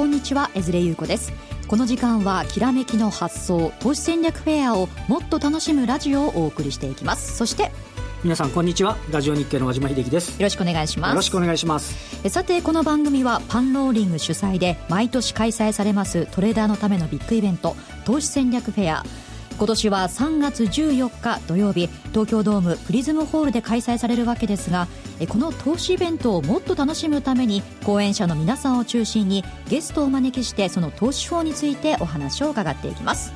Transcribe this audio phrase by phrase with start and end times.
[0.00, 1.30] んこんにちは江連優子です。
[1.68, 7.36] この時間はきらめきの発想投資戦略フェアをもっと楽しむラジオをお送りしていきます。
[7.36, 7.70] そして
[8.24, 8.96] 皆さんこんにちは。
[9.10, 10.40] ラジオ日経の和島秀樹です。
[10.40, 11.10] よろしくお願いします。
[11.10, 12.30] よろしくお願いします。
[12.30, 19.04] さてこの番組はパンローリング主催で毎年開催されますトレーダーのためのビッグイベント投資戦略フェア
[19.60, 24.88] 今年は3月14日土曜日東京ドームプリズムホールで開催されるわけですが
[25.28, 33.34] この投資イベントをもっと楽しむために講演者の皆さんを中心にゲストをお招きしてその投資法についてお話を伺っていきます。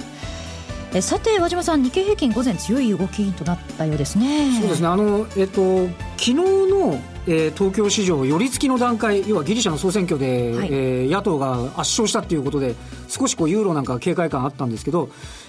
[1.02, 4.60] さて和島さん日経平均午前強い動きとなったようですね。
[4.60, 4.86] そうですね。
[4.86, 12.74] あのえっと昨日のえー、東京市場寄り付きの段階要はギリシャの総選挙で、はい、えー、野党が圧勝したということで
[13.08, 15.08] 少しこうユーロなんか警戒感あったんですけど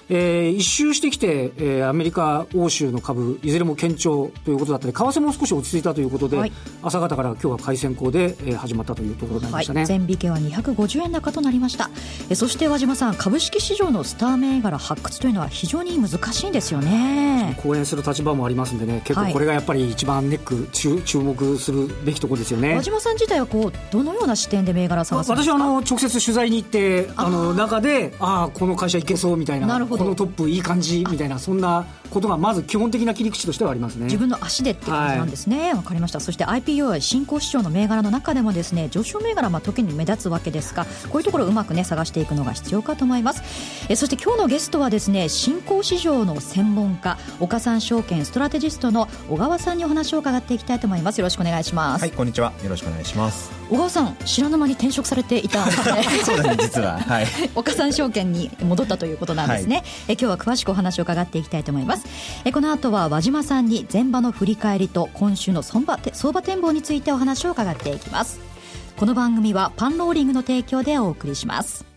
[0.10, 6.52] えー、一周してきて、えー、アメリカ、欧州の株、いずれも堅調ということだったり、為替も少し落ち着いたということで、はい、
[6.84, 11.90] 朝方から今日は開戦校で、えー、始まったというところになりましたね、はい、前引けは250円高となりました、
[12.30, 17.58] えー、そして和島さん、株式市場のスター銘柄発掘というのは非常に難しいんですよね。
[17.64, 22.76] 講演する立場もありますんでね、結構これがやっぱり一番ネック、注注目するべきところですよね。
[22.76, 25.56] 和島さん自体はこうどのような視点で銘柄探すんですか？
[25.56, 30.04] 私はあの直接取材に行って、あの中で、ああ、この会社いけそうみたいな、なるほど。
[30.04, 34.06] このトップいい感じみたいなそんなことがまず基本的な切り口としてはありますね。
[34.06, 35.70] 自分の足でって感じなんですね。
[35.70, 36.20] わ、はい、かりました。
[36.20, 43.44] そして IPO や新興市場の銘柄の中でもですね上昇銘柄まあ時に目立つわけですがこういうところをうまくね探していくのが必要かと思います。
[43.90, 51.18] えそして今日のゲストはですね新興市場の専門家岡三証券ストラテジストの小川さんにお話を伺っていきたいと思います。
[51.20, 52.02] よろしくお願いします。
[52.02, 52.54] はいこんにちは。
[52.64, 53.52] よろしくお願いします。
[53.70, 55.72] 小川さん知らぬ間に転職されていたんで。
[55.72, 57.00] す ねそうですね実は。
[57.00, 57.28] はい。
[57.56, 62.06] 岡三証券に戻ったということなんですね、はい、え今日は詳しくお話を伺っていきたいと思います。
[62.46, 68.56] えこの後は和島さんに前場の振り返りと今週の相場相場展望についてお話を伺っていきます。
[68.98, 71.95] この番組はパンローリングの提供でお送りします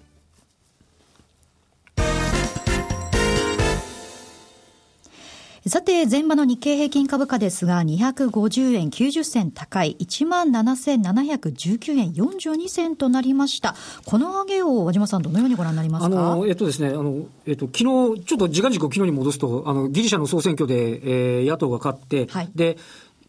[5.68, 13.74] さて、前場の日経平均株価ですが、250円90銭高い、17,719円42銭となりました。
[14.06, 16.32] この上げを、和島さん、どのようにご覧になりますか？
[16.32, 17.84] あの、えっとですね、あの、えっと、昨日、
[18.24, 22.78] ちょっと時間軸を昨日に戻すと、あの、ギリシャの総選挙で、えー、野党が勝って、はい、で、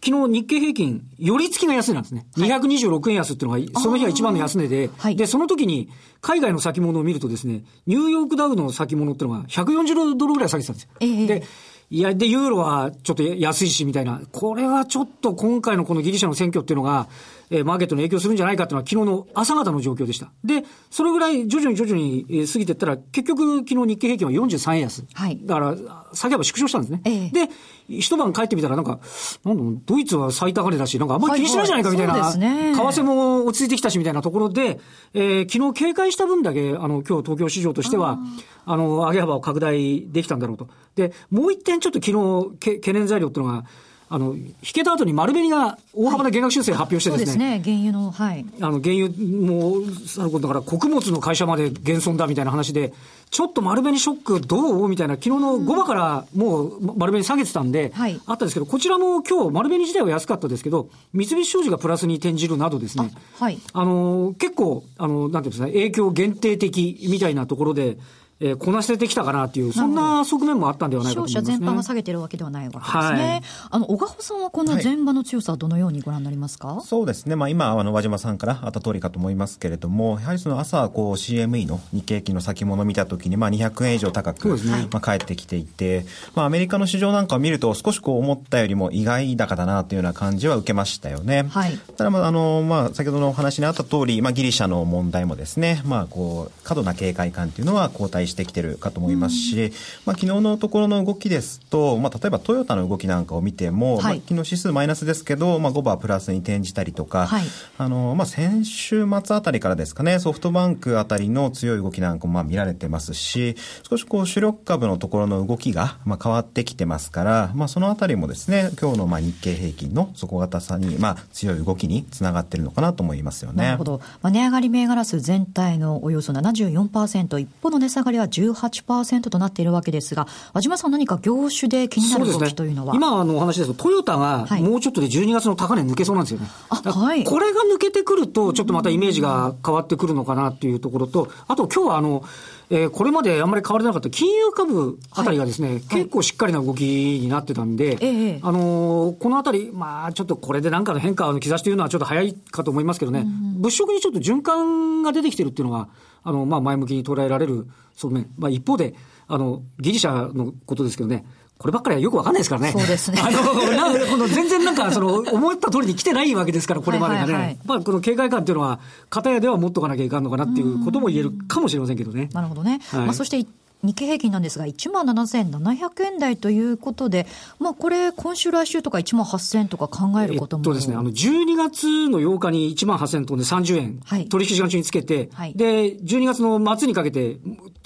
[0.01, 2.25] 昨日日経平均、寄り付きが安値なんですね。
[2.38, 5.89] はい、226円安っていうのが、その日は一番の安値で、はい、で、その時に、
[6.22, 10.89] 海外の先物を見るとですね、ニューヨークダウの先物っていうのが140ドルぐらい下げてたんですよ。
[10.99, 11.44] えー、で、
[11.91, 14.22] いや、で、ユーロはちょっと安いし、みたいな。
[14.31, 17.07] これはちょっと今回のこのギリシャの選挙っていうのが、
[17.51, 20.31] えー、マーケットに影響するんじゃないかっていうのは昨日の朝方の状況でした。
[20.43, 25.05] で、それぐらい徐々に徐々に、えー、過ぎていったら、結局昨日日経平均は43円安。
[25.13, 25.39] はい。
[25.43, 25.75] だから、
[26.13, 27.01] 下げは縮小したんですね。
[27.05, 27.51] えー、で、
[27.99, 28.99] 一晩帰ってみたらなんか、
[29.43, 32.13] なんだドイツは最高値だし、なんかあんまり気にしないじゃないかみたいな。
[32.13, 32.75] はいはい、そうですね。
[32.75, 34.79] 為替も落ち着いてきたしみたいなところで、
[35.13, 38.19] えー、昨日警戒した分だけ、あの、今日東京市場としては、
[38.66, 40.67] あの、上げ幅を拡大できたんだろうと。
[40.95, 42.11] で、もう一点ちょっと昨
[42.51, 43.66] 日、懸念材料っていうのが、
[44.12, 47.50] あの、引けた後に丸紅が大幅な減額修正発表してですね。
[47.52, 48.46] はい、そうですね、原油の、はい。
[48.59, 52.92] あの、原油も、さることだから、穀物の会社まで減損だみたいな話で、
[53.30, 54.90] ちょっと丸紅ショックどう？
[54.90, 63.59] みたいな、昨日の5番からもう丸紅下げてたんで、はい、あったんですけど、こちらも今日丸紅自体は安かったですけど、三菱商事がプラスに転じるなどですね、あはい。
[63.74, 67.97] あの、結構、あの、なんていうんですかね、影響限定的みたいなところで、
[68.41, 72.91] えー、こなせてきたかなっていう、そんな側面もあったんではないかと思います、ね、商社全般が下げてるわけではないわけですね。
[72.94, 73.41] はい、
[73.72, 77.35] あの、小川さんはこの前場の強さはどのようにご覧になりますか、はい、そうですね。
[77.35, 91.45] まあ今、あの、和島さんからあった通りかと思いますけれども、やはりその朝、こう CME の日経期の先物を見たときに、まあ200円以上高く、ね、まあ返ってきていて、まあアメリカの市場なんかを見ると少しこう思ったよりも意外高だなというような感じは受けましたよね。
[91.49, 91.78] はい。
[91.97, 99.35] ただまあ、あの、まあ先ほどのお話にあった通り、まあギリシャの問題もですね、まあこう、過度な警戒感というのは後退してきてるかと思います。
[99.35, 99.72] し、
[100.05, 107.43] まあ、昨日のところの動きですと、まあ、例えばトヨタの動きなんかを見ても、はい、まあ、昨日指数マイナスですけど、まあ、5番プラスに転じたりとか、はい、
[107.78, 113.55] あの、まあ、先週末あたりからですかね、ソフトバンクあたりの強い動きなんかもまあ見られてますし、
[113.90, 123.66] 少しこう主力株のところの動きがまあ変わってきてますから、まあ、そのあたりもですね、今日のまあ日経平均の底堅さに、まあ、強い動きにつながってるのかなと思いますよね。
[123.66, 124.02] なるほど。
[124.22, 136.47] まあ、値上がり銘柄数全体のおよそ74%、一方の値下がりは18% 1となっているわけですが、和島さん、何か業種で気になる動きというのは、ね、今のお話ですと、トヨタがもうちょっとで12月の高値抜けそうなんですよね。
[136.69, 142.23] はい、これが抜けてくると、ちょっとまたイメージが変わってくるのかなっていうところと、あと今日はあの、
[142.71, 155.90] えー、これまであんまり買われなかった金融株あたりがですね、はい、結構しっかりな動きになってたんで、はい、あのー、このあたり、まあ、ちょっとこれでなんかの変化の兆しというのはちょっと早いかと思いますけどね、うんうん、物色にちょっと循環が出てきてるっていうのが、
[156.23, 158.29] あの、まあ、前向きに捉えられる側面。
[158.38, 158.96] まあ、一方で、
[159.28, 161.26] あの、ギリシャのことですけどね、
[161.58, 162.72] こればっかりはよくわかんないですからね。
[162.72, 163.22] そうですね。
[163.22, 167.34] あの、なこの全然なんか、その、思った通りに来てないわけですから、これまでがね。
[167.34, 168.79] はいはいはい、まあ、この警戒感っていうのは、
[169.09, 172.29] 片やでは持っとかなきゃいかんのかなっていうことも言えるかもしれませんけどね。
[172.32, 172.79] なるほどね。
[172.91, 173.46] はい、まあ、そして
[173.81, 177.28] 日経平均なんですが、1万7700円台ということで、
[177.59, 187.37] まあ、これ、今週、来週とか1万8000円とか考えることも、えっとですね、あの12月の8日に1万8000円飛んで30円、はい、取引時間中につけて、はい、で、12月の末にかけて、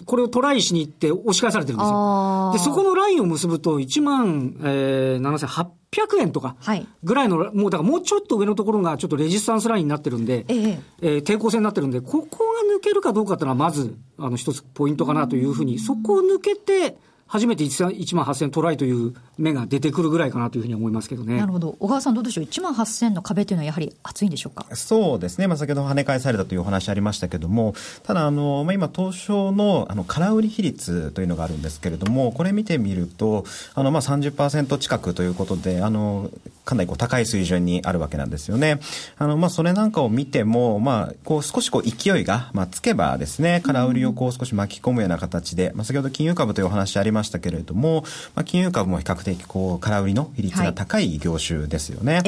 [0.05, 2.51] これをトライしに行って押し返されてるんですよ。
[2.53, 6.55] で、そこのラインを結ぶと、1万、えー、7800 800円とか
[7.03, 10.79] ぐらいの、はい、もうだからもうちょっと上のところがちょっとレジスタンスラインになってるんで、ええ。
[11.01, 16.97] えー、抵抗線になってるんで、ここが抜けるかどうかっていうのはまず、あの一つポイントかなというふうに、そこを抜けて、
[17.33, 21.35] 初めて 1, 万8000トライという目が出てくるぐらいかなというふうに思いますけどね。
[21.35, 21.75] なるほど。
[21.79, 24.67] 小川さんどうでしょう ?1 万8000の壁というのはやはり厚いんでしょうか？
[24.75, 25.47] そうですね。
[25.47, 36.29] まあ、先ほど跳ね返されたというお話ありましたけども、ただ、あの、まあ、今、東証の、あの、空売り比率というのがあるんですけれども、これ見てみると、あの、まあ、30%近くということで、あの、
[36.65, 38.79] かなりこう高い水準にあるわけなんですよね。
[39.17, 48.03] あの、まあ、それなんかを見ても、まあ、こう少しこう勢いが、まあ、つけばですね、空売りをこう少し巻き込むような形で、まあ、先ほど金融株というお話ありましたけれども、
[48.35, 52.15] まあ、金融株も比較的こう空売りの比率が高い業種ですよね。
[52.15, 52.23] はい、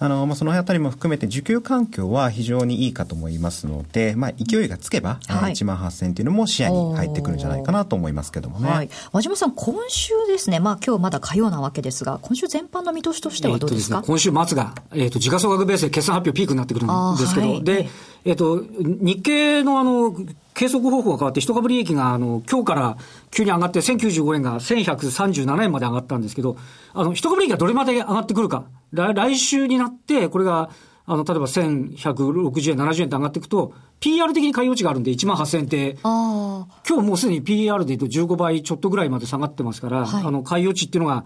[0.00, 8.68] あの、まあ、そのあたりも含めて需給環境は非常にいいかと思いますので、まあ、勢いがつけば、はい、1万8000っていうのも視野に入ってくるんじゃないかなと思いますけどもね。
[8.68, 8.90] はい。
[9.12, 17.88] 和島さん、今週ですね、まあ、今日まだ火曜なわけですが、今週全般の見通しとしてはどうですか、えー、今週末が、えっ、ー、と、時価総額ベースで決算発表ピークになってくるんですけど、で、え
[18.32, 20.16] っ、ー、と、日経のあの、
[20.54, 22.96] 計測方法が変わって、一株利益が、あの、今日から
[23.30, 26.56] 急に上がって、1095円が1137円まで上がったんですけど、
[26.92, 28.64] あの、一株利益がどれまで上がってくるか。
[28.92, 30.70] 来週になって、これが、
[31.06, 41.24] あの、例えば1160円、70円って上がっていくと、PR 的に買い落ちがあるんで、1万8000円って、今日もうすでに PR で言うと15倍ちょっとぐらいまで下がってますから、はい、あの、買い落ちっていうのが、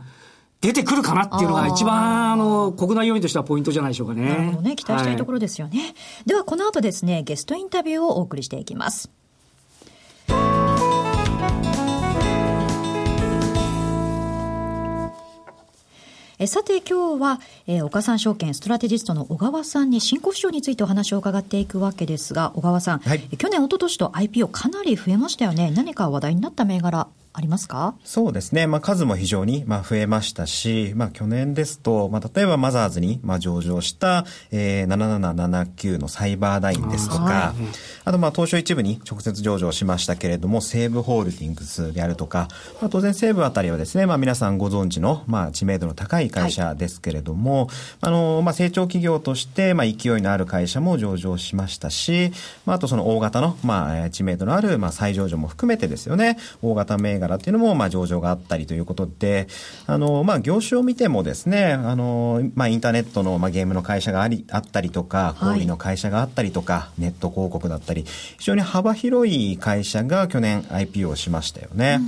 [0.61, 4.29] 出てくるかなっていうのが一番、あの、国内要因としてはポイントじゃないでしょうかね。
[4.29, 4.75] なるほどね。
[4.75, 5.79] 期待したいところですよね。
[5.81, 5.95] はい、
[6.27, 9.09] では、この後ですね、ゲストインタビューをお送りしていきます。
[16.41, 25.73] えさて今日は、えー、岡三証券ストラテジストの小川さんに新興市場についてお話を伺っていくわけですが、小川さん、はい、去年、一昨年と IPO かなり増えましたよね。
[25.75, 27.09] 何か話題になった銘柄
[27.39, 27.95] ありますか？
[28.05, 28.67] そうですね。
[28.67, 37.57] まあ、数も非常に、まあ、増えましたし、まあ、去年ですと、まあ、例えばマザーズに、まあ、上場した、えー、7779のサイバーダインですとか、あはい、
[38.09, 42.49] あと、まあ、東証一部に直接上場しましたけれども、西武ホールディングスであるとか、
[42.81, 47.69] まあ、当然西武あたりはですね、まあ、皆さんご存知の、まあ、知名度の高い会社ですけれども、はい、
[48.01, 52.33] あの、まあ、成長企業として、まあ、勢いのある会社も上場しましたし、
[52.65, 59.49] まあ、あとその大型の、まあ、知名度のある、まあ、再上場も含めてですよね、大型銘柄っていうのも、まあ、上場があったりということで、
[59.87, 72.01] あの、まあ、業種を見てもですね、あの、まあ、インターネットの、まあ、ゲームの会社があり、あったりとか、小売の会社があったりとか、はい、ネット広告だったり、非常に幅広い会社が去年 IPO しましたよね。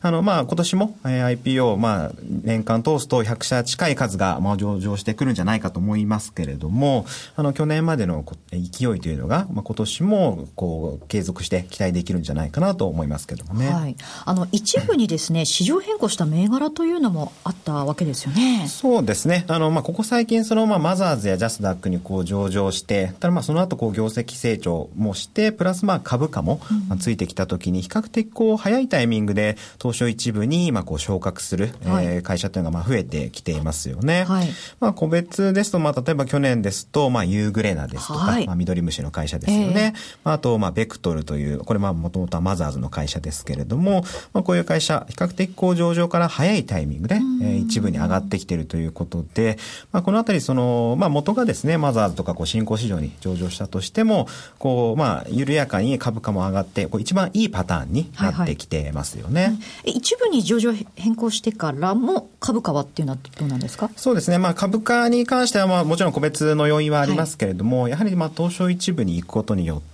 [0.00, 13.70] あの、まあ、今年も、えー、IPO、まあ、年間通すと100社近い数が、まあ、上場してくるんじゃないかと思いますけれども、あの、去年までの勢いというのが、まあ、今年も、こう、継続して期待できるんじゃないかなと思いますけどもね。
[13.70, 13.96] はい。
[14.24, 18.66] あの、一部にですね、 市場変更した銘柄というのもあったわけですよね。
[18.68, 19.44] そうですね。
[19.48, 34.24] あの、まあ、ここ最近、その、まあ、マザーズやジャスダックにこう上場して、ただまあ、その後、こう、業績成長もして、プラスまあ、株価も、まあ、ついてきたときに、比較的こう、早いタイミングで、東証一部に、まあ、こう、昇格する、はい、えー、会社というのが、まあ、増えてきていますよね。
[34.24, 34.48] はい。
[34.80, 39.94] まあ、個別ですと、まあ、例えば去年ですと、まあ、ユーグレナですとか、はい、まあ、緑虫の会社ですよね。
[39.94, 49.58] えー、まあ、あと、まあ、ベクトルという、これまあ、もともとはマザーズの会社ですけれども、まあ、こういう会社、比較的こう、上場から早いタイミングで、えー、一部に上がってきているということで、
[49.92, 54.26] まあ、このあたり、その、まあ、元がですね、マザーズとか、こう、新興市場に上場したとしても、
[54.58, 59.42] こう、まあ、緩やかに株価も上がって、こう一番いいパターンになってきてますよね。
[59.42, 63.90] はいはい、一部に上場変更してからも株価はっていうのはどうなんですか？
[63.96, 64.38] そうですね。
[64.38, 69.91] まあ、株価に関しては、まあ、もちろん個別の要因はありますけれども、はい、やはり、まあ、東証一部に行くことによって、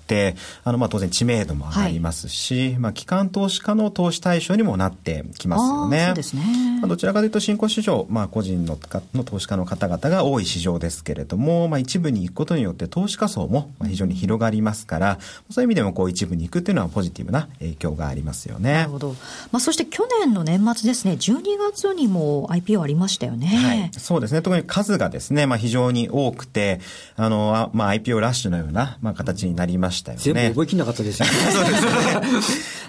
[0.65, 6.07] あの、まあ、当然知名度も上がりますし、はい、まあ、機関投資家の投資対象にもなってきますよね。
[6.07, 6.79] そうですね。
[6.81, 8.79] まあ、どちらかというと新興市場、まあ、個人の
[9.15, 15.19] の投資家の方々が多い市場ですけれども、まあ、一部に行くことによって投資家層も非常に広がりますから、
[15.51, 18.73] そういう意味でもこう一部に行くっていうのはポジティブな影響がありますよね。
[18.73, 19.17] なるほど。
[19.53, 23.49] まあ、そして去年の年末ですね、12月にも IPO ありましたよね。
[23.49, 23.91] はい。
[23.99, 24.43] そうですね。
[24.43, 26.81] 特に数がですね、まあ、非常に多くて、
[27.17, 30.25] あの、まあ、IPO ラッシュのような、まあ、形になりましたよね。
[30.25, 31.33] 全部覚えきんなかったですよね。
[31.53, 31.91] そうですね。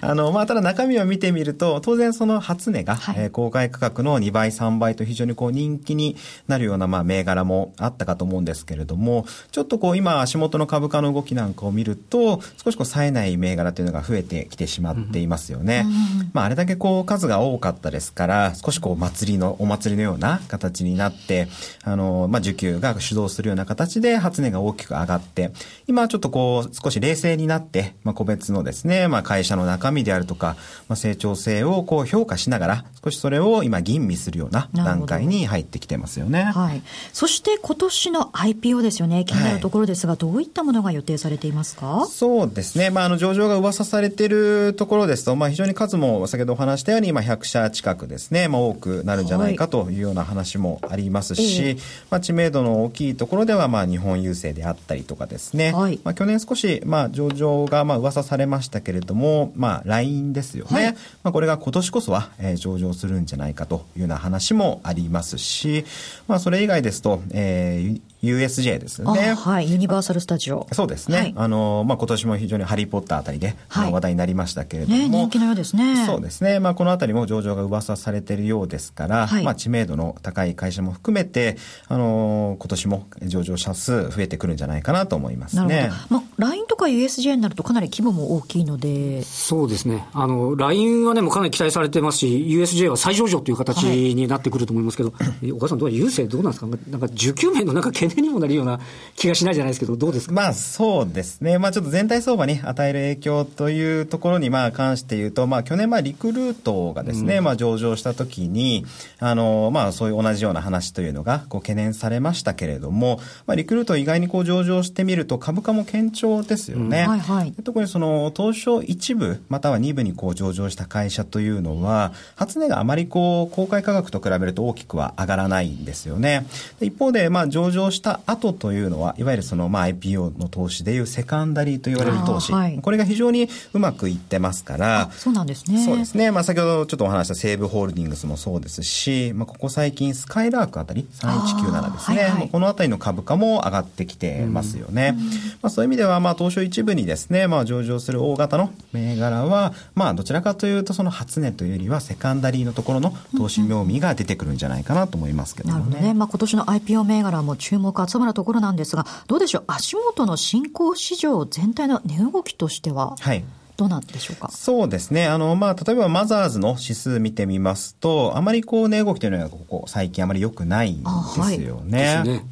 [0.02, 6.16] あの、まあ、ただ中身を見てみると、当然その初値が、はい、えー、公開価格の2倍、3倍と非常にこう人気に
[6.48, 15.84] なるような、まあ、銘柄もあったかと思うんですけれども、ちょっとこう今足元の株価の動きなんかを見ると、少しこう冴えない銘柄というのが増えてきてしまっていますよね。
[15.86, 15.88] う
[16.24, 21.48] ん、まあ、あれだけこう数が多かったですから、少しこう祭りの、お祭りのような形になって、
[21.84, 25.52] あの、まあ、需給が主導するような形で初値が大きく上がって、
[25.86, 30.56] 今ちょっとこう少し冷静になって、まあ、個別のですね、まあ、会社の中身であるとか、
[30.88, 36.44] まあ、成長性をこう評価しながら、少しそれを今吟味するような段階に入ってきてますよね。
[36.44, 36.82] はい。
[37.12, 39.24] そして今年の IPO ですよね。
[39.24, 42.06] 気になるところですが、はい、どういったものが予定されていますか？
[42.10, 42.90] そうですね。
[42.90, 51.76] まあ、あの、上場が噂されているところですと、まあ、非常に数も先ほどお話したように、まあ、100社近くですね、まあ、多くなるんじゃないかというような話もありますし、はい、
[52.10, 55.72] まあ、知名度の大きいところでは、まあ、日本郵政であったりとかですね。
[55.72, 56.00] はい。
[56.04, 60.84] まあ、去年少し、まあ、上場が、まあ、噂されましたけれども、まあ、LINE ですよね。
[60.84, 60.98] はい、ま
[61.30, 65.84] あ、これが今年こそは、えー、上場するんじゃないかというような話もありますし、
[66.28, 69.34] まあ、それ以外ですと、えー、USJ ですね。
[69.34, 69.70] はい。
[69.70, 70.66] ユニバーサル・スタジオ。
[70.72, 71.18] そうですね。
[71.18, 74.96] はい、あの、まあ、今年も非常にハリー・ポッターあたりで、はい、話題になりましたけれども。
[74.96, 76.04] ね、人気のようですね。
[76.06, 76.60] そうですね。
[76.60, 81.56] まあ、このあたりも上場が噂されているようですから、はい、まあ、知名度の高い会社も含めて、
[81.88, 85.66] あの、今年も上場者数増えてくるんじゃないかなと思いますね。
[85.66, 86.20] なるほど。
[86.20, 89.22] まあ、LINE とか USJ になるとかなり規模も大きいので。
[89.22, 90.06] そうですね。
[90.12, 96.66] あの、LINE はね、もうかなり期待されてますし、USJ は再上場という形になってくると思いますけど、 はい、お母さんどう郵政どうなんですか？
[96.90, 98.80] なんか、受給面のなんか懸念にもなるような
[99.16, 101.58] 気がしないじゃないですけど、どうですかまあそうですね。
[101.58, 108.84] まあちょっと全体相場に与える影響というところにまあ関して言うと、まあ去年まあリクルートがですね、うん、まあ上場した時に、
[109.18, 117.02] あの、まあそういう同じような話というのがこう懸念されましたけれども、まあリクルート意外にこう上場してみると株価も堅調ですよね。
[117.02, 126.46] うんはいはい、特にその東証一部または二部にこう上場した会社というのは、初値があまりこう公開価格と比べると大きくは上がらないんですよね。
[126.80, 135.84] 一方でまあ上場した後というのは、いわゆるその、まあ、IPO の投資でいうセカンダリーと言われる投資、はい、これが非常にうまくいってますから、そうなんですね。
[135.84, 136.30] そうですね。
[136.30, 142.22] まあ、先ほどちょっとお話した西武ホールディングスもそうですし、まあ、ここ最近、スカイラークあたり、3197ですね。
[142.22, 145.16] はいはい、このあたりの株価も上がってきてますよね。
[145.62, 155.72] まあ、そういう意味では、まあ、東証一部にですね、まあ、上場する大型の銘柄は、まあ、どちらかというと、その初値というよりは、セカンダリーのところの投資妙味が出てくるんじゃないかなと思いますけどね。
[155.72, 156.14] なるほどね。
[156.14, 163.44] まあ、今年の IPO 銘柄も注目集まるところなんですが、どうでしょう、足元の新興市場全体の値動きとしては、はい。
[163.76, 164.50] どうなんでしょうか？
[164.50, 165.26] そうですね。
[165.26, 171.08] あの、まあ、例えばマザーズの指数見てみますと、あまりこう、値動きというのは、ここ、最近あまり良くないんで
[171.56, 172.16] すよね。
[172.16, 172.44] はい、ね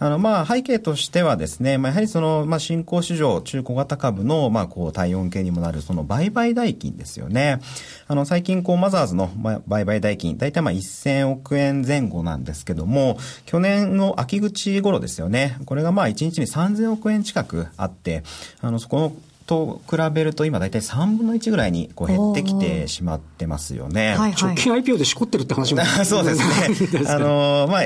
[0.00, 7.60] あの、まあ、背景としてはですね、まあ、やはりその、まあ、新興市場、中小型株の、まあ、こう、体温計にもなる、その、売買代金ですよね。
[8.06, 9.30] あの、最近、こう、マザーズの
[9.66, 15.58] 売買代金、大体まあ、1000億円前後なんですけども、去年の秋口頃ですよね。
[15.66, 18.22] これがまあ、1日に3000億円近くあって、
[18.60, 19.12] あの、そこの
[19.48, 24.08] と比べると今大体3分の1ぐらいにこう減ってきてしまってますよね。
[24.10, 25.82] はいはい、直近 IPO でしこってるって話も。
[26.04, 27.00] そうですね。
[27.08, 27.82] あのまあ、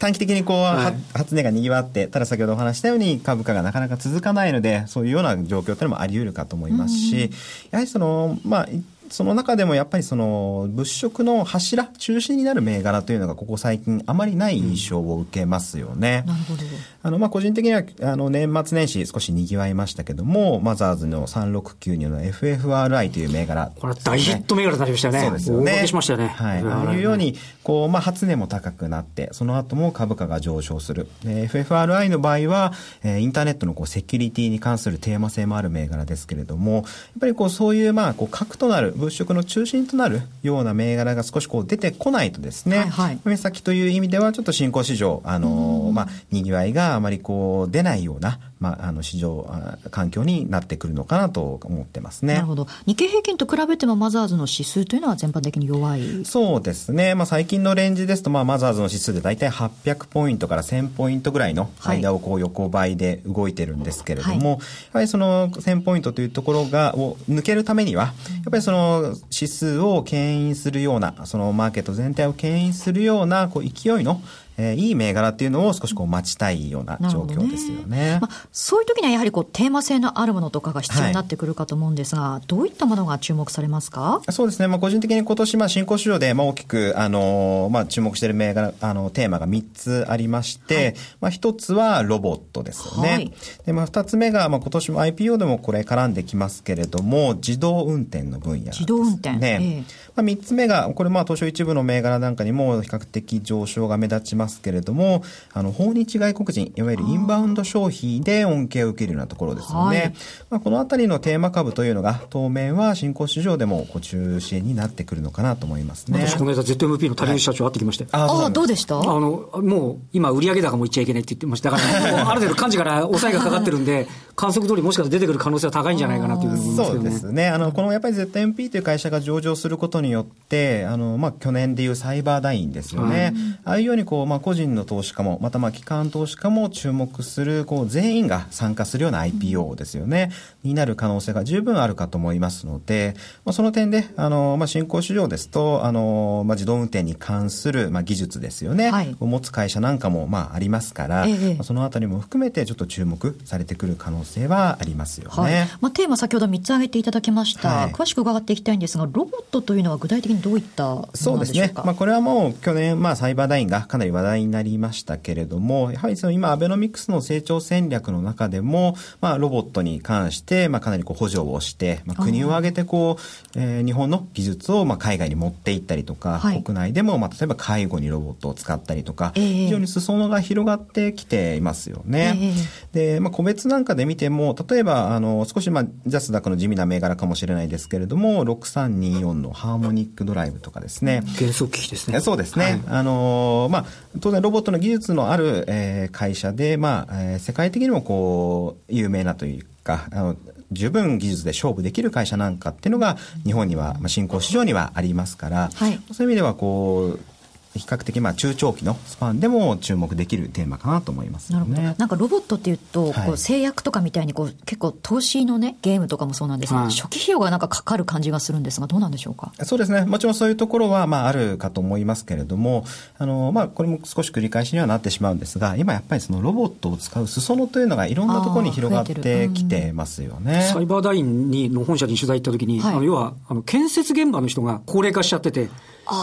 [0.00, 7.30] 短期的にこう、はい、発値が賑わって、ただ先ほどお話したように株価がなかなか続かないので、そういうような状況というのもあり得るかと思いますし、
[7.70, 8.68] やはりその、まあ、
[9.10, 16.24] その中でもやっぱりその物色の柱、中心になる銘柄というのがここ最近あまりない印象を受けますよね。
[16.26, 16.62] うん、なるほど。
[17.02, 25.20] あの、まあ、個人的には、あの、年末年始少し賑わいましたけども、マザーズの3692の FFRI という銘柄、ね、これ大ヒット銘柄になりましたね。
[25.20, 25.86] そうですよね。
[25.86, 26.28] しましたよね。
[26.28, 26.62] はい。
[26.62, 31.08] ああいうように、こう、まあ、初値も高くなって、その後も株価が上昇する。
[31.24, 36.84] FFRI の場合は、えー、インターネットのこう、セキュリティに関するテーマ性もある銘柄ですけれども、やっ
[37.20, 49.46] ぱりこう、そういう、まあ、こう、核となる物色の中心となるような銘柄が少しこう出てこないとですね、はいはい、目先という意味ではちょっと新興市場、あのー、まあ、賑わいがあまりこう出ないような、まあ、あの市場
[49.90, 52.32] 環境になってくるのかなと思ってますね。
[52.32, 52.66] なるほど。
[52.86, 57.14] 日経平均と比べてもマザーズの指数というのは全般的に弱いそうですね。
[57.14, 64.58] まあ、最近のレンジですと、まあ、マザーズの指数で大体800ポイントから1000ポイントぐらいの間をこう横ばいで動いてるんですけれども、はい、や
[64.92, 68.14] はりその1000ポイントというところが、を抜けるためには、やっ
[68.50, 74.22] ぱりその指数を牽引するような、そのマーケット全体を牽引するような、こう勢いの
[74.56, 78.14] えー、いい銘柄っていうのを少しこう待ちたいような状況ですよね。
[78.14, 84.22] ねまあ、そういう時にはやはりこうテーマ性のあるものとかが必要になってくるかと思うんですが、はい、どういったものが注目されますか？
[84.30, 84.68] そうですね。
[84.68, 93.08] まあ、個人的に今年、まあ、新興市場で、まあ、大きく、あのー、まあ、注目している銘柄、あの、テーマが3つありまして、はい、まあ、1つはロボットですよね。
[93.10, 93.32] はい、
[93.66, 99.36] で、まあ、2つ目が、まあ、今年も IPO でもこれ絡んできますけれども、自動運転の分野、ね、自動運転。
[99.36, 99.84] ね。
[99.88, 109.98] えーまあ、3つ目が、これまあ東証一部の銘柄なんかにも比較的上昇が目立ちますけれども、あの、訪日外国人、いわゆるインバウンド消費で恩恵を受けるようなところですよね。
[109.98, 110.14] はい、
[110.50, 116.20] まあ、このあたりのテーマ株というのが、当面は新興市場でもこう中心になってくるのかなと思いますね。
[116.26, 118.04] 私、この間 ZMP の谷口社長会ってきまして。
[118.04, 118.98] はい、ああ、どうでした？
[119.00, 121.70] あの、もう、今、売上高も言っちゃいけないって言ってました。
[121.70, 124.06] だから、ある程度幹事から抑えがかかってるんで、
[124.36, 127.10] 観測通りもしかしたら出てくる可能性は高いんじゃないかなというふうに思いますけどね。
[127.10, 127.48] そうですね。
[127.48, 133.34] あの、このやっぱり ZMP という会社が上場することによって、あの、まあ、去年でいうサイバーダインですよね。
[133.64, 140.30] ああいうように、こう、まあ、個人の投資家も、また、まあ、機関投資家も注目する、こう、全員が参加するような IPO ですよね。
[140.62, 148.90] になる可能性が十分あるかと思いますので、まあ、その点で、あの、まあ、新興市場ですと、あの、まあ、自動運転に関する、まあ、技術ですよね。
[148.90, 155.36] はい、を持つ会社なんかも、まあ、ありますから、ええ、まあ、そのあたりも含めて、ちょっと注目されてくる可能性はありますよね。
[155.36, 157.68] はい、まあ、テーマ先ほど3つ挙げていただきました。
[157.68, 161.72] はい、詳しく伺っていきたいんですが、ロボットというのは具体的にどういったそうですね。
[161.74, 182.54] まあ、これはもう去年、まあ、サイバーダインがかなり話題になりましたけれども、やはりその今、アベノミクスの成長戦略の中でも、まあ、ロボットに関して、まあ、かなりこう補助をして、まあ、国を挙げてこう、えー、日本の技術を、まあ、海外に持っていったりとか、はい、国内でも、まあ、例えば介護にロボットを使ったりとか、えー、非常に裾野が広がってきていますよね。
[182.92, 191.22] えー、で、まあ、個別なんかで見ても、例えば、あの、少し、まあ、ジャスダックの地味な銘柄かもしれないですけれども、6324のハーモニックドライブとかですね。
[191.38, 192.20] 原則機器ですね。
[192.20, 192.64] そうですね。
[192.64, 193.84] はい、あのまあ、
[194.20, 200.36] 当然ロボットの技術のある、えー、会社で、まあ、えー、世界的にもこう、有名なというか、あの、
[200.72, 207.33] 十分技術で勝負できる会社なんかっていうのが日本には、まあ、新興市場にはありますから、はい、そういう意味ではこう
[207.74, 211.82] 比較的まあ中長期のスパンでも注目できるテーマかなと思います、ね、なるほど。
[211.82, 220.04] なんかロボットっていうと、こう制約とかみたいにこう結構投資のね、ゲームとかもそうなんですが、はい、初期費用がなんかかかる感じがするんですが、どうなんでしょうかそうですね。
[220.04, 222.84] もちろんそういうところはまああるかと思いますけれども、
[223.18, 230.70] あの、まあこれも少し繰り返しにはなってしまうんですが、今やっぱりそのロボットを使う裾野というのがいろんなところに広がってきてますよね。
[230.72, 235.68] サイバーダインにの本社に取材行った時に、はい、あの要はあの建設現場の人が高齢化しちゃってて、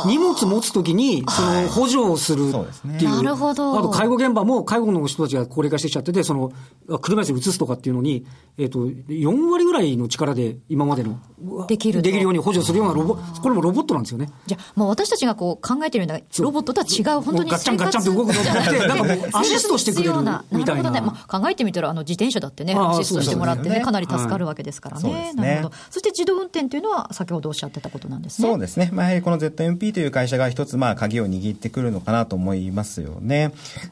[0.06, 3.10] 荷物持つときに、その補助をするっていう。
[3.10, 3.78] なるほど。
[3.78, 6.52] あと介護現場も介護の人たちが高齢化してきちゃってて、その、
[7.02, 8.26] 車椅子に移すとかっていうのに、
[8.58, 11.20] えっ、ー、と、4割ぐらいの力で今までの、
[11.68, 12.02] できる。
[12.02, 14.30] できるように補助するようなロボ、これもロボットなんですよね。
[14.46, 20.14] じゃあ、もう私たちがこう考えてるようなロボットとは違う、本当にガッチャンガッチャンって動くのじゃなくて、なんかもうアシストしてくれる
[20.52, 20.92] みたいな。
[20.92, 21.02] なね。
[21.02, 25.34] まあ、考えてみたら、あの、自転車だってね、アシストしてもらってね、かなり助かるわけですからね。
[25.34, 25.76] なるほど。
[25.90, 28.48] そして自動運転というのは、先ほどおっしゃってたことなんですね。
[28.48, 28.90] そうですね。
[28.94, 29.38] まあ、やはりこの
[29.72, 33.52] MP という会社が一つ、まあ、鍵を握ってくるのかなと思いますよね。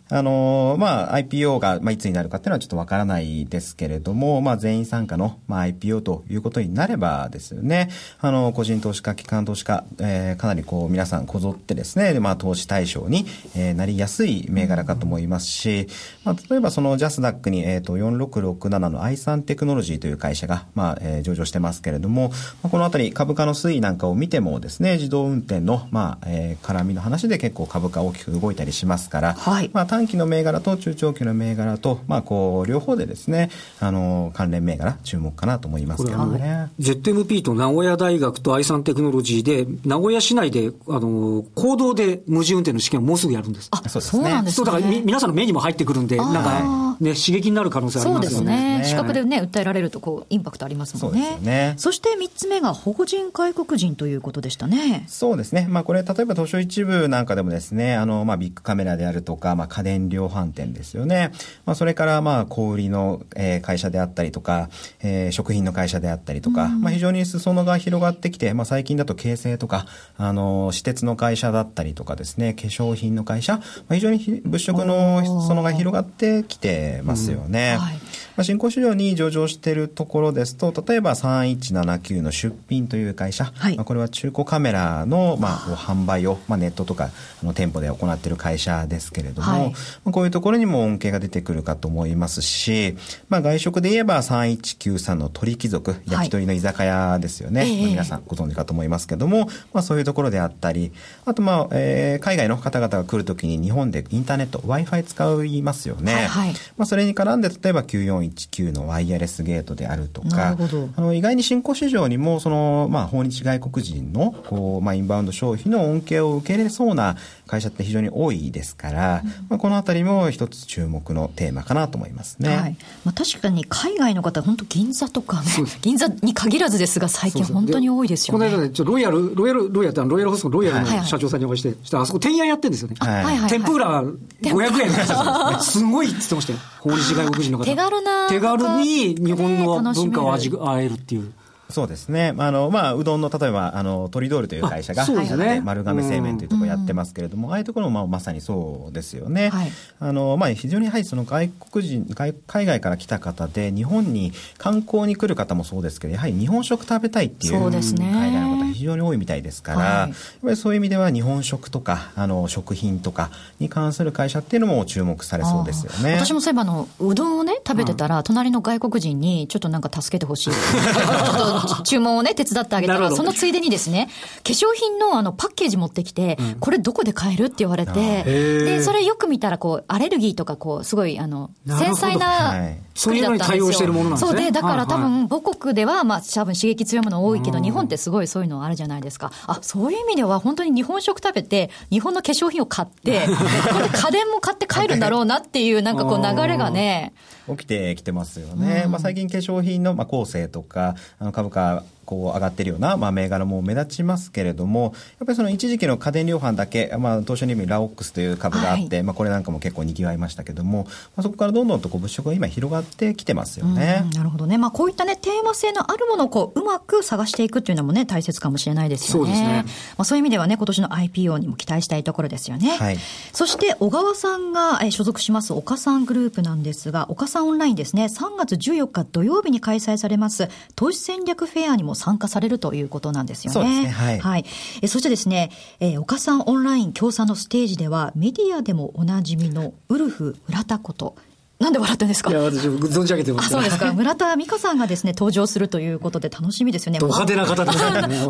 [0.10, 7.90] あの、まあ、IPO が、まあ、いつになるかっていうのはちょっとわからないですけれども、まあ、全員参加の、まあ、IPO ということになればですよね、
[8.20, 15.88] あの、個人投資家、機関投資家、えー、かなりこう、皆さんこぞってですね、で、まあ、投資対象に、えー、なりやすい銘柄かと思いますし、
[16.24, 22.30] まあ、例えばそのジャスダックに、えっ、ー、と、4667の i3 テクノロジーという会社が、まあ、えー、上場してますけれども、
[22.64, 36.70] まあ、このあたり株価の推移なんかを見てもですね、自動運転の、まあ、えー、絡みの話で結構株価大きく動いたりしますから、はい、まあ、短期の銘柄と中長期の銘柄と、まあ、こう、両方でですね、あの、関連銘柄注目かなと思いますけどね。
[36.80, 43.70] ZMP と名古屋大学と愛産テクノロジーで、名古屋市内で、あの、公道で無人運転の試験をもうすぐやるんです。
[43.72, 44.52] あ、そうですね。
[44.52, 48.36] そうだからみ、皆さんの目にも入ってくるんで、なんか、ね、刺激になる可能性ありますよね。
[48.36, 48.82] そうですね。
[48.86, 51.22] 視覚でね、訴えられると、こう、インパクトありますもんね。
[51.22, 51.74] そうですね。
[51.78, 55.06] そして3つ目が、保護人外国人ということでしたね。
[55.08, 55.59] そうですね。
[55.68, 61.32] まあ、これ、例えば、図書一部なんかでもですね、あの、まあ、ビッグカメラであるとか、まあ、家電量販店ですよね。
[61.66, 64.70] まあ、それから、まあ、小売りの、えー、会社であったりとか、
[65.02, 69.86] えー、食品の会社であったりとか、まあ、非常に裾野が広がってきて、まあ、最近だと京成とか、
[70.18, 77.78] あの、私鉄の会社だったりとかですね、化粧品の会社、まあ、非常に物色の裾野が広がってきてますよね。
[77.78, 78.09] はい
[78.42, 87.10] あ、新興市場に上場しているところですと、例えば3179の出品という会社、はい、まあ、これは中古カメラの、まあ、販売を、まあ、ネットとか
[87.44, 89.76] あの店舗で行っている会社ですけれども、はい、ま
[90.06, 92.96] あ、こういうところにも恩恵が出てくるかと思いますし、
[93.28, 97.62] まあ、外食で言えば3193の鳥貴族、焼き鳥の居酒屋ですよね。
[97.62, 100.92] はい、まあ、皆さんご存知かと思いますけども、まあ、そういうところであったり、
[101.26, 106.14] あと、まあ、えー、海外の方々が来るときに日本でインターネット、Wi-Fi 使いますよね。
[106.14, 107.84] はい、はい、まあ、それに絡んで、例えば
[108.30, 110.58] 9419のワイヤレスゲートであるとか、
[110.96, 117.18] あの意外に新興市場にも、その、まあ、訪日外国人の、こう、まあ、インバウンド消費の恩恵を受け入れそうな
[117.50, 122.56] 会社って非常に多いですから、うん、まあ、このあたりも一つ注目のテーマかなと思いますね。
[122.56, 125.42] はい、まあ、確かに海外の方、本当銀座とか、
[125.82, 128.46] 銀座に限らずですが、最近本当に多いですよね。
[128.46, 132.96] この間ね、ちょロイヤル、ロイヤル、ロイヤルってロイヤルホストロイヤルの社長さんにお会いして、したらあそこ、天屋やってるんですよね。
[133.00, 136.60] はい、天ぷら500円すごいって言ってましたよ。
[136.82, 137.66] 訪日外国人の方。
[137.66, 138.30] 手軽な。
[138.30, 141.34] 手軽に日本の文化を味わえるっていう。
[141.70, 142.34] そうですね。
[142.38, 145.06] あの、まあ、うどんの、例えば、あの、トリドールという会社が、
[145.38, 145.62] ね。
[145.64, 149.50] 丸亀製麺というところやってますけれども、ああいうところも、まあ、まさにそうですよね。
[149.50, 158.12] はい、あの、まあ、非常にやはりその外国人、外海外から来た方で、日本に観光に来る方もそうですけど、やはり日本食食べたいっていう、そうですね。
[158.14, 160.10] 海外の方非常に多いみたいですから、はい、やっ
[160.42, 166.14] ぱりそういう意味では日本食とか、あの、食品とかに関する会社っていうのも注目されそうですよね。
[166.14, 170.52] 私もそういえば、あの、うどんをね、食べてたら、隣の外国人に、ちょっとなんか助けてほしい。
[170.54, 174.10] ちょっと注文をね、手伝ってあげたら、そのついでにですね、
[174.44, 182.54] 化粧品のあのパッケージ持ってきて、うん、これどこで買えるって言われて、で、それよく見たら、こう、アレルギーとか、こう、すごい、あの、繊細な
[182.96, 183.60] 作りだったんですよ。
[183.60, 183.60] そうい。
[183.60, 184.32] うのに対応してるものなんですね。
[184.32, 189.32] そうで、だから多分、母国では、まあ、多分刺激強いもの多いけど、日本ってすごいそういうのあるじゃないですか。
[189.48, 193.28] あ、そういう意味では、本当に日本食食べて、日本の化粧品を買って、
[193.72, 197.14] これ家電も買って帰るんだろうなっていう、なんかこう、流れがね、
[197.50, 198.86] 起きてきてますよね。
[198.88, 214.10] まあ、最近化粧品の、まあ、構成とか、あの株価こう上がってるような、まあ、銘柄も目立ちますけれども、やっぱりその一時期の家電量販だけ、まあ、当初に見ラオックスという株があって、はい、まあ、これなんかも結構賑わいましたけども、まあ、そこからどんどんとこう物色が今広がってきてますよね。
[214.16, 214.58] なるほどね。
[214.58, 219.28] まあ、こういったね、テーマ性のあるものをこう、うまく探していくっていうのもね、大切かもしれないですよね。
[219.28, 219.64] そうですね。
[219.98, 222.72] まあ、そういう意味ではね、今年の IPO にも期待したいところですよね。
[222.72, 222.98] はい。
[223.34, 233.54] そして、小川さんが所属します岡さんグループなんですが、岡さんオンラインですね、3月14日土曜日に開催されます投資戦略フェアにも参加されるということなんですよね。
[233.54, 233.88] そうですね。
[233.90, 234.20] はい。
[234.20, 234.46] はい。
[234.82, 241.16] えそしてですね、えー、岡さんオンライン協賛のステージでは、メディアでもおなじみのウルフ村田こと、
[241.60, 242.30] なんで笑ってんですか？
[242.32, 243.92] いや、私、存じ上げてます、そうですか。
[243.94, 247.00] 村田美香さんがですね、登場するということで楽しみですよね。
[247.04, 247.84] 派手な方ですね。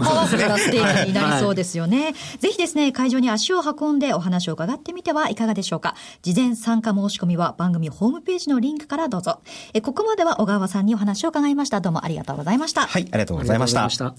[0.03, 2.05] パワフルなステージになりそうですよね。
[2.05, 5.93] はい、ぜひですね、会場に足を運んでお話を伺ってみてはいかがでしょうか。
[6.23, 9.41] 事前参加申し込みは番組ホームページのリンクからどうぞ。
[9.73, 11.81] え、ここまでは小川さんにお話を伺いました。
[11.81, 12.87] どうもありがとうございました。
[12.87, 13.87] はい、ありがとうございました。
[13.91, 14.15] した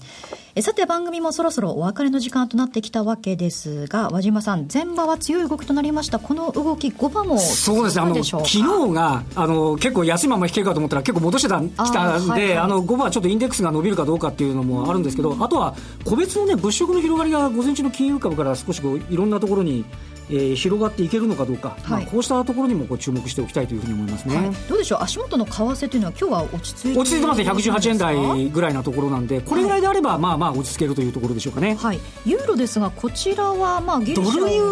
[0.55, 6.19] えさて、番組もそろそろお別れの時間となってきたわけですが、和島さん、前場は強い動きとなりました。
[6.19, 9.00] この動き、5場もそうですね、あの、昨日が、
[9.35, 19.85] あの、結構安いまま引けるかと思ったら結構戻してたきたんで、あはいはい、あの5番はちょっとインデックスが伸びるかどうかっていうのもあるんですけど、あとは個別のね物色の広がりが午前中の金融株から少しこういろんなところに
[20.31, 34.15] えー、広がっていけるのかどうか、はい、まあ、こうしたところにもこう注目しておきたいというふうに思いますね、はい、どうでしょう、足元の為替というのは、今日は落ち着いて落ち着いてますね、118円台ぐらいなところなんで、これぐらいであれば、まあまあ落ち着けるというところでしょうかね、はい、ユーロですが、こちらは、まあ、ドルユ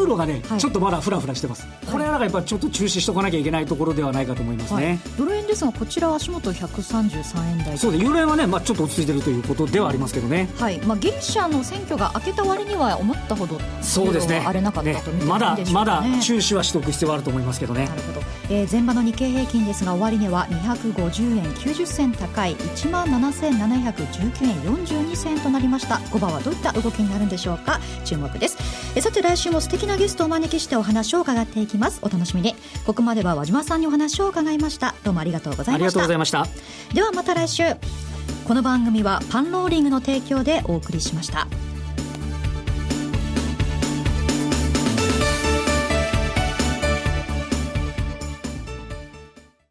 [0.04, 7.78] ーロがね、ちょっとまだふらふらしてます、これはなんかやっぱりちょっと注視しておかなきゃいけないところではないかと思いますね、ドル円ですが、こちらは足元133円台。
[7.78, 10.80] そうで、ユーロ円はね、まあ、ちょっと落ち着いてるということではありますけどね、はい。
[10.82, 17.86] まあ、ギリシャの選挙が明けた割には、思ったほど、そうですね、荒れなかったと見てまだまだ注視はしておく必要はあると思いますけどね。
[17.86, 25.96] なるほど、えー、前場の日経平均ですが終値は250円90銭高い1万7719円42銭となりました。
[25.96, 27.80] 5番はどういった動きになるんでしょうか。
[28.06, 28.58] 注目です、
[28.96, 32.00] えー、さて来週も素敵なゲストをお招きしてお話を伺っていきます。
[32.02, 32.56] お楽しみに。
[32.86, 34.96] ここまでは和島さんにお話を伺いました。
[35.04, 35.74] どうもありがとうございました。
[35.76, 36.48] ありがとうございました。
[36.94, 37.64] ではまた来週。
[38.48, 41.48] この番組はパンローリングの提供でお送りしました。